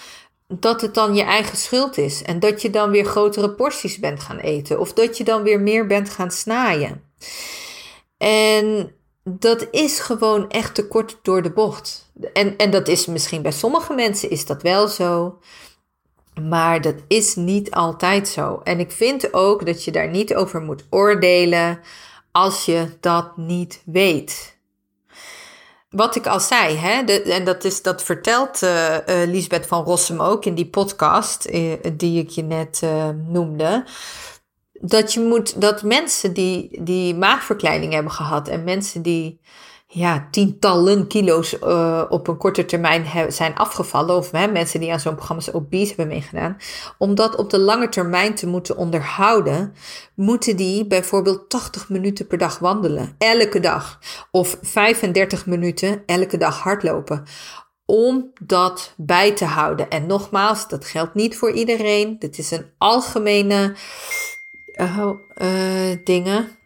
[0.59, 2.21] dat het dan je eigen schuld is.
[2.23, 4.79] En dat je dan weer grotere porties bent gaan eten.
[4.79, 7.03] Of dat je dan weer meer bent gaan snaaien.
[8.17, 12.11] En dat is gewoon echt te kort door de bocht.
[12.33, 15.39] En, en dat is misschien bij sommige mensen is dat wel zo.
[16.41, 18.61] Maar dat is niet altijd zo.
[18.63, 21.79] En ik vind ook dat je daar niet over moet oordelen
[22.31, 24.59] als je dat niet weet
[25.91, 30.19] wat ik al zei, hè, en dat, is, dat vertelt uh, uh, Lisbeth van Rossum
[30.19, 32.81] ook in die podcast uh, die ik je net
[33.27, 33.85] noemde.
[34.73, 39.39] Dat je moet, dat mensen die, die maagverkleining hebben gehad en mensen die
[39.93, 44.15] ja, tientallen kilo's uh, op een korte termijn zijn afgevallen.
[44.15, 46.57] Of hè, mensen die aan zo'n programma obese hebben meegedaan.
[46.97, 49.73] Om dat op de lange termijn te moeten onderhouden,
[50.15, 53.15] moeten die bijvoorbeeld 80 minuten per dag wandelen.
[53.17, 53.99] Elke dag.
[54.31, 57.23] Of 35 minuten elke dag hardlopen.
[57.85, 59.89] Om dat bij te houden.
[59.89, 62.19] En nogmaals, dat geldt niet voor iedereen.
[62.19, 63.75] Dit is een algemene
[64.75, 66.59] uh, dingen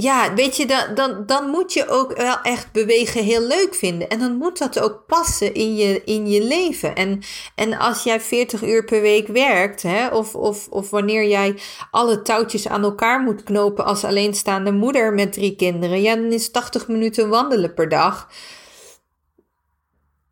[0.00, 4.08] ja, weet je, dan, dan, dan moet je ook wel echt bewegen heel leuk vinden.
[4.08, 6.94] En dan moet dat ook passen in je, in je leven.
[6.94, 7.22] En,
[7.54, 11.54] en als jij 40 uur per week werkt, hè, of, of, of wanneer jij
[11.90, 16.50] alle touwtjes aan elkaar moet knopen als alleenstaande moeder met drie kinderen, ja, dan is
[16.50, 18.28] 80 minuten wandelen per dag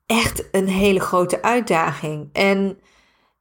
[0.07, 2.29] echt een hele grote uitdaging.
[2.33, 2.79] En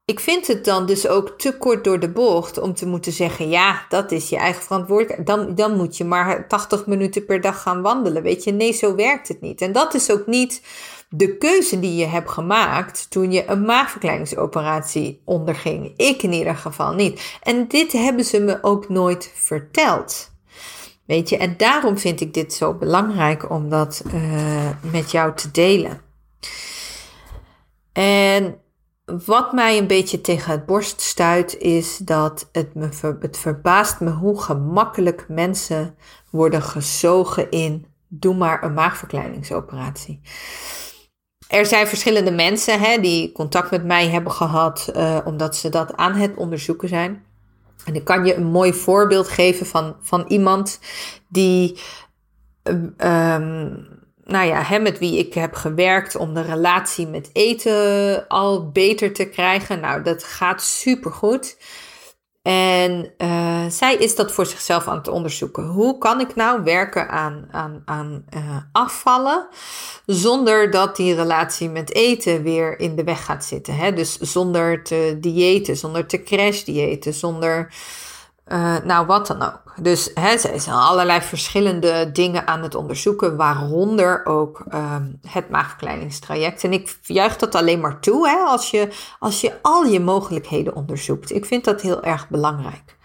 [0.09, 3.49] ik vind het dan dus ook te kort door de bocht om te moeten zeggen:
[3.49, 5.27] ja, dat is je eigen verantwoordelijkheid.
[5.27, 8.23] Dan, dan moet je maar 80 minuten per dag gaan wandelen.
[8.23, 9.61] Weet je, nee, zo werkt het niet.
[9.61, 10.61] En dat is ook niet
[11.09, 15.93] de keuze die je hebt gemaakt toen je een maagverkleiningsoperatie onderging.
[15.95, 17.37] Ik in ieder geval niet.
[17.43, 20.31] En dit hebben ze me ook nooit verteld.
[21.05, 25.51] Weet je, en daarom vind ik dit zo belangrijk om dat uh, met jou te
[25.51, 26.01] delen.
[27.93, 28.59] En
[29.25, 34.09] wat mij een beetje tegen het borst stuit, is dat het me het verbaast me
[34.09, 35.95] hoe gemakkelijk mensen
[36.29, 40.21] worden gezogen in doe maar een maagverkleiningsoperatie.
[41.47, 45.95] Er zijn verschillende mensen hè, die contact met mij hebben gehad, uh, omdat ze dat
[45.95, 47.23] aan het onderzoeken zijn.
[47.85, 50.79] En ik kan je een mooi voorbeeld geven van, van iemand
[51.27, 51.79] die,
[52.97, 53.87] um,
[54.29, 59.13] nou ja, hem met wie ik heb gewerkt om de relatie met eten al beter
[59.13, 59.79] te krijgen.
[59.79, 61.57] Nou, dat gaat super goed.
[62.41, 65.65] En uh, zij is dat voor zichzelf aan het onderzoeken.
[65.65, 69.47] Hoe kan ik nou werken aan, aan, aan uh, afvallen
[70.05, 73.75] zonder dat die relatie met eten weer in de weg gaat zitten?
[73.75, 73.93] Hè?
[73.93, 77.73] Dus zonder te diëten, zonder te crash diëten, zonder
[78.51, 79.73] uh, nou, wat dan ook.
[79.81, 86.63] Dus hè, ze is allerlei verschillende dingen aan het onderzoeken, waaronder ook um, het maagverkleiningstraject.
[86.63, 90.75] En ik juich dat alleen maar toe hè, als, je, als je al je mogelijkheden
[90.75, 91.31] onderzoekt.
[91.31, 92.97] Ik vind dat heel erg belangrijk.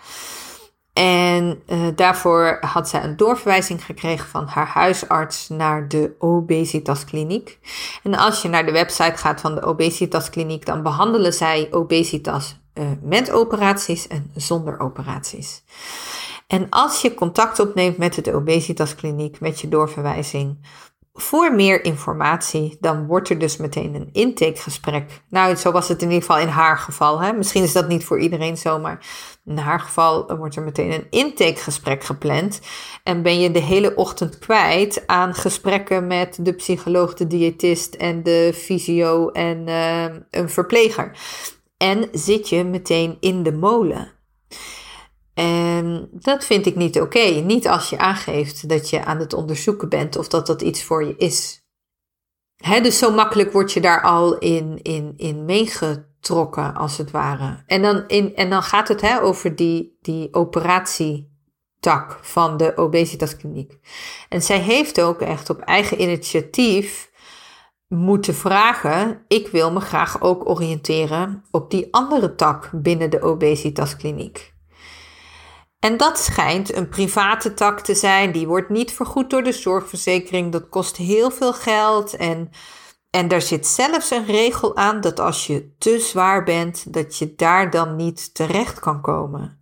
[0.92, 7.58] En uh, daarvoor had zij een doorverwijzing gekregen van haar huisarts naar de obesitaskliniek.
[8.02, 12.86] En als je naar de website gaat van de obesitaskliniek, dan behandelen zij obesitas uh,
[13.02, 15.64] met operaties en zonder operaties.
[16.46, 20.58] En als je contact opneemt met de obesitaskliniek, met je doorverwijzing,
[21.16, 25.22] voor meer informatie, dan wordt er dus meteen een intakegesprek.
[25.28, 27.20] Nou, zo was het in ieder geval in haar geval.
[27.20, 27.32] Hè?
[27.32, 29.06] Misschien is dat niet voor iedereen zo, maar
[29.44, 32.60] in haar geval wordt er meteen een intakegesprek gepland.
[33.02, 38.22] En ben je de hele ochtend kwijt aan gesprekken met de psycholoog, de diëtist en
[38.22, 41.18] de fysio en uh, een verpleger.
[41.84, 44.12] En zit je meteen in de molen.
[45.34, 47.28] En dat vind ik niet oké.
[47.28, 51.04] Niet als je aangeeft dat je aan het onderzoeken bent of dat dat iets voor
[51.04, 51.62] je is.
[52.82, 57.62] Dus zo makkelijk word je daar al in, in, in meegetrokken, als het ware.
[57.66, 63.78] En dan, in, en dan gaat het he, over die, die operatietak van de obesitaskliniek.
[64.28, 67.12] En zij heeft ook echt op eigen initiatief
[67.88, 74.54] moeten vragen: ik wil me graag ook oriënteren op die andere tak binnen de obesitaskliniek.
[75.84, 78.32] En dat schijnt een private tak te zijn.
[78.32, 80.52] Die wordt niet vergoed door de zorgverzekering.
[80.52, 82.16] Dat kost heel veel geld.
[82.16, 82.50] En,
[83.10, 87.34] en daar zit zelfs een regel aan dat als je te zwaar bent, dat je
[87.34, 89.58] daar dan niet terecht kan komen.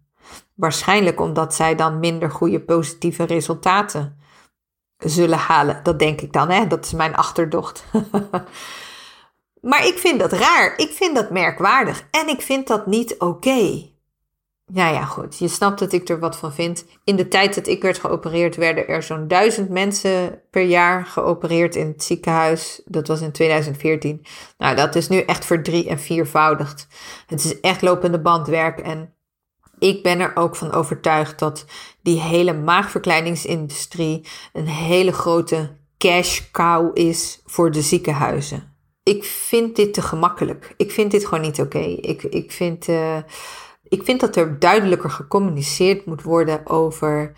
[0.55, 4.22] Waarschijnlijk omdat zij dan minder goede positieve resultaten
[5.05, 5.81] zullen halen.
[5.83, 6.67] Dat denk ik dan, hè?
[6.67, 7.85] Dat is mijn achterdocht.
[9.71, 10.75] maar ik vind dat raar.
[10.77, 12.07] Ik vind dat merkwaardig.
[12.11, 13.91] En ik vind dat niet oké.
[14.75, 15.39] Ja, ja, goed.
[15.39, 16.85] Je snapt dat ik er wat van vind.
[17.05, 21.77] In de tijd dat ik werd geopereerd, werden er zo'n duizend mensen per jaar geopereerd
[21.77, 22.83] in het ziekenhuis.
[22.85, 24.27] Dat was in 2014.
[24.59, 26.87] Nou, dat is nu echt verdrie- en viervoudigd.
[27.27, 28.79] Het is echt lopende bandwerk.
[28.79, 29.15] En
[29.83, 31.65] ik ben er ook van overtuigd dat
[32.03, 38.77] die hele maagverkleiningsindustrie een hele grote cash cow is voor de ziekenhuizen.
[39.03, 40.75] Ik vind dit te gemakkelijk.
[40.77, 41.79] Ik vind dit gewoon niet oké.
[41.79, 42.89] Ik, ik vind.
[42.89, 43.17] Uh,
[43.83, 47.33] ik vind dat er duidelijker gecommuniceerd moet worden over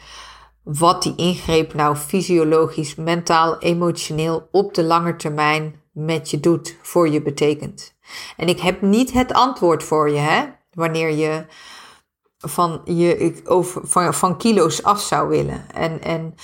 [0.62, 7.08] wat die ingreep nou fysiologisch, mentaal, emotioneel op de lange termijn met je doet, voor
[7.08, 7.94] je betekent.
[8.36, 11.46] En ik heb niet het antwoord voor je, hè, wanneer je
[12.44, 15.70] van, je, over, van, van kilo's af zou willen.
[15.70, 16.34] En, en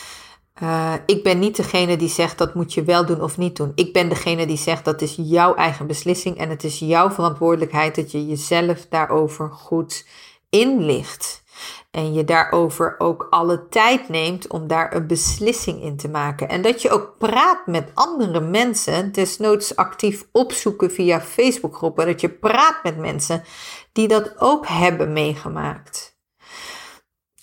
[0.62, 3.72] uh, ik ben niet degene die zegt dat moet je wel doen of niet doen.
[3.74, 7.94] Ik ben degene die zegt dat is jouw eigen beslissing en het is jouw verantwoordelijkheid
[7.94, 10.06] dat je jezelf daarover goed
[10.50, 11.39] inlicht.
[11.90, 16.48] En je daarover ook alle tijd neemt om daar een beslissing in te maken.
[16.48, 22.06] En dat je ook praat met andere mensen, desnoods actief opzoeken via Facebookgroepen.
[22.06, 23.42] Dat je praat met mensen
[23.92, 26.18] die dat ook hebben meegemaakt.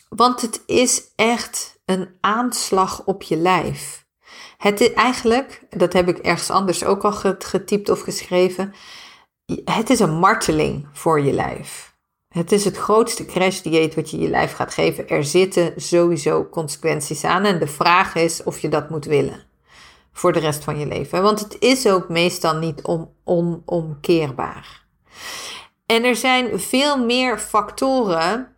[0.09, 4.05] Want het is echt een aanslag op je lijf.
[4.57, 8.73] Het is eigenlijk, dat heb ik ergens anders ook al getypt of geschreven,
[9.65, 11.86] het is een marteling voor je lijf.
[12.37, 15.09] Het is het grootste crashdieet wat je je lijf gaat geven.
[15.09, 19.43] Er zitten sowieso consequenties aan en de vraag is of je dat moet willen
[20.13, 21.21] voor de rest van je leven.
[21.21, 24.85] Want het is ook meestal niet on, onomkeerbaar.
[25.85, 28.55] En er zijn veel meer factoren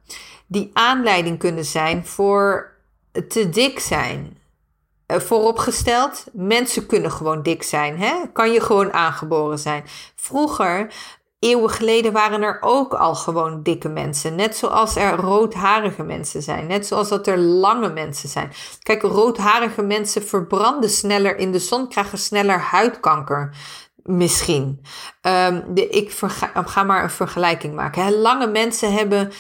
[0.48, 2.74] die aanleiding kunnen zijn voor
[3.28, 4.38] te dik zijn.
[5.08, 7.98] Uh, vooropgesteld, mensen kunnen gewoon dik zijn.
[7.98, 8.14] Hè?
[8.34, 9.84] Kan je gewoon aangeboren zijn.
[10.16, 10.94] Vroeger
[11.40, 14.36] eeuwen geleden waren er ook al gewoon dikke mensen.
[14.36, 16.68] Net zoals er roodharige mensen zijn.
[16.68, 18.52] Net zoals dat er lange mensen zijn.
[18.84, 23.56] Kijk, roodharige mensen verbranden sneller in de zon, krijgen sneller huidkanker.
[24.04, 24.82] Misschien.
[25.22, 26.12] Um, de, ik
[26.66, 28.22] ga maar een vergelijking maken.
[28.22, 29.32] Lange mensen hebben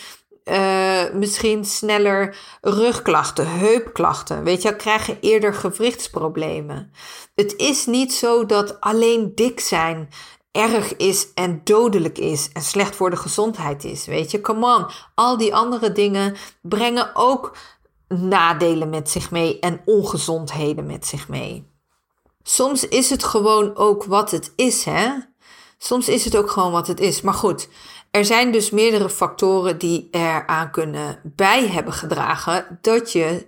[0.45, 4.43] uh, misschien sneller rugklachten, heupklachten.
[4.43, 6.91] Weet je, krijgen eerder gewrichtsproblemen.
[7.35, 10.09] Het is niet zo dat alleen dik zijn
[10.51, 14.05] erg is en dodelijk is en slecht voor de gezondheid is.
[14.05, 14.85] Weet je, come on.
[15.15, 17.57] Al die andere dingen brengen ook
[18.07, 21.67] nadelen met zich mee en ongezondheden met zich mee.
[22.43, 25.09] Soms is het gewoon ook wat het is, hè?
[25.77, 27.21] Soms is het ook gewoon wat het is.
[27.21, 27.69] Maar goed,
[28.11, 33.47] er zijn dus meerdere factoren die eraan kunnen bij hebben gedragen dat je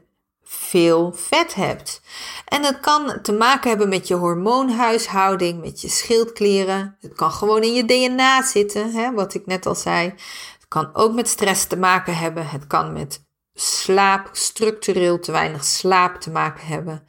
[0.54, 2.02] veel vet hebt.
[2.46, 6.98] En het kan te maken hebben met je hormoonhuishouding, met je schildklieren.
[7.00, 10.08] Het kan gewoon in je DNA zitten, hè, wat ik net al zei.
[10.54, 12.48] Het kan ook met stress te maken hebben.
[12.48, 17.06] Het kan met slaap, structureel te weinig slaap te maken hebben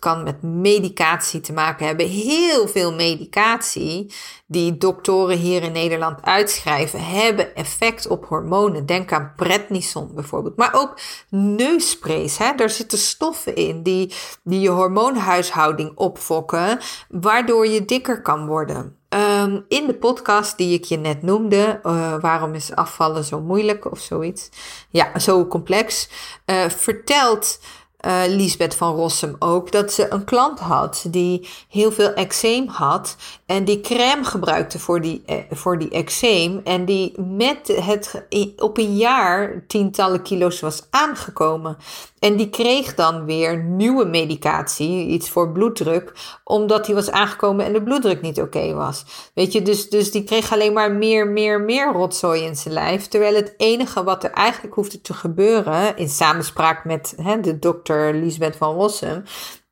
[0.00, 2.06] kan met medicatie te maken hebben.
[2.06, 4.12] Heel veel medicatie
[4.46, 8.86] die doktoren hier in Nederland uitschrijven, hebben effect op hormonen.
[8.86, 10.56] Denk aan prednison bijvoorbeeld.
[10.56, 10.98] Maar ook
[11.28, 12.38] neussprays.
[12.38, 12.54] Hè?
[12.54, 16.78] Daar zitten stoffen in die, die je hormoonhuishouding opfokken,
[17.08, 18.94] waardoor je dikker kan worden.
[19.14, 23.90] Um, in de podcast die ik je net noemde, uh, waarom is afvallen zo moeilijk
[23.90, 24.48] of zoiets,
[24.90, 26.08] ja, zo complex,
[26.46, 27.60] uh, vertelt
[28.06, 33.16] uh, Lisbeth van Rossum ook, dat ze een klant had die heel veel eczeem had
[33.46, 38.24] en die crème gebruikte voor die, eh, voor die eczeem en die met het
[38.56, 41.76] op een jaar tientallen kilo's was aangekomen.
[42.18, 46.12] En die kreeg dan weer nieuwe medicatie, iets voor bloeddruk,
[46.44, 49.04] omdat hij was aangekomen en de bloeddruk niet oké was.
[49.34, 53.08] Weet je, dus, dus die kreeg alleen maar meer, meer, meer rotzooi in zijn lijf.
[53.08, 57.89] Terwijl het enige wat er eigenlijk hoefde te gebeuren, in samenspraak met hè, de dokter
[57.94, 59.22] Lisbeth van Rossum,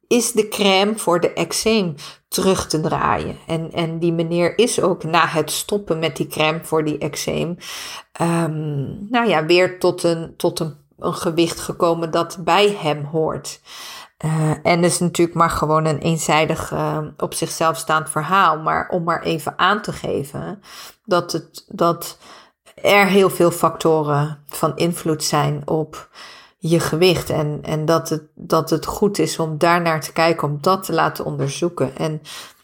[0.07, 1.95] is de crème voor de eczeem
[2.29, 3.37] terug te draaien.
[3.47, 7.57] En, en die meneer is ook na het stoppen met die crème voor die eczeem,
[8.21, 13.61] um, nou ja, weer tot een, tot een een gewicht gekomen dat bij hem hoort.
[14.25, 18.59] Uh, en is natuurlijk maar gewoon een eenzijdig uh, op zichzelf staand verhaal.
[18.59, 20.63] Maar om maar even aan te geven
[21.05, 22.19] dat, het, dat
[22.75, 26.09] er heel veel factoren van invloed zijn op
[26.59, 27.31] je gewicht.
[27.31, 30.93] En, en dat, het, dat het goed is om daarnaar te kijken, om dat te
[30.93, 31.97] laten onderzoeken.
[31.97, 32.21] En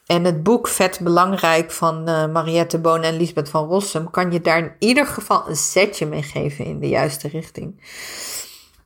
[0.06, 4.40] en het boek Vet Belangrijk van uh, Mariette Boon en Lisbeth van Rossum kan je
[4.40, 7.80] daar in ieder geval een setje mee geven in de juiste richting.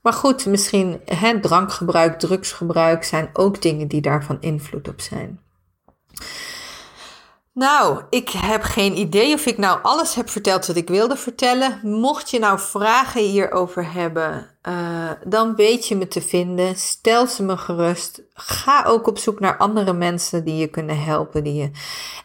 [0.03, 1.01] Maar goed, misschien
[1.41, 5.41] drankgebruik, drugsgebruik zijn ook dingen die daarvan invloed op zijn.
[7.59, 11.81] Nou, ik heb geen idee of ik nou alles heb verteld wat ik wilde vertellen.
[11.83, 16.77] Mocht je nou vragen hierover hebben, uh, dan weet je me te vinden.
[16.77, 18.23] Stel ze me gerust.
[18.35, 21.45] Ga ook op zoek naar andere mensen die je kunnen helpen.
[21.45, 21.71] Die je...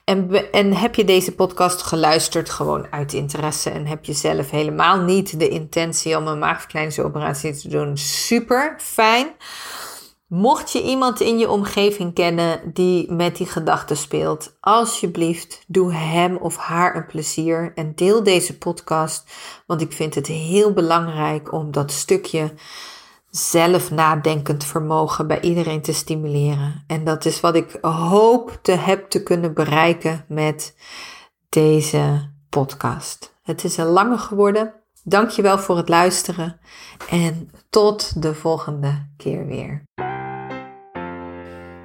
[0.03, 4.97] en, en heb je deze podcast geluisterd gewoon uit interesse en heb je zelf helemaal
[4.97, 7.97] niet de intentie om een maagverkleiningsoperatie te doen?
[7.97, 9.27] Super fijn.
[10.27, 16.37] Mocht je iemand in je omgeving kennen die met die gedachten speelt, alsjeblieft doe hem
[16.37, 19.33] of haar een plezier en deel deze podcast,
[19.65, 22.53] want ik vind het heel belangrijk om dat stukje
[23.29, 26.83] zelf nadenkend vermogen bij iedereen te stimuleren.
[26.87, 30.75] En dat is wat ik hoop te heb te kunnen bereiken met
[31.49, 33.35] deze podcast.
[33.41, 34.73] Het is een lange geworden.
[35.03, 36.59] Dankjewel voor het luisteren
[37.09, 39.83] en tot de volgende keer weer.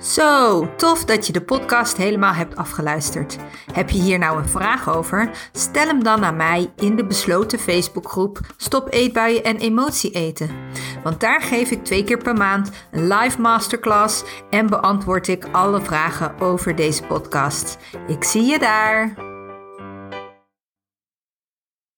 [0.01, 3.37] Zo, tof dat je de podcast helemaal hebt afgeluisterd.
[3.73, 5.31] Heb je hier nou een vraag over?
[5.53, 10.51] Stel hem dan aan mij in de besloten Facebookgroep Stop Eetbuien en Emotie Eten.
[11.03, 15.81] Want daar geef ik twee keer per maand een live masterclass en beantwoord ik alle
[15.81, 17.79] vragen over deze podcast.
[18.07, 19.28] Ik zie je daar!